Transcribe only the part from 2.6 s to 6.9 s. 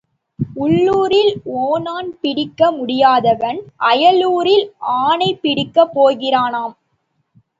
முடியாதவன் அயலூரில் ஆனை பிடிக்கப் போகிறானாம்.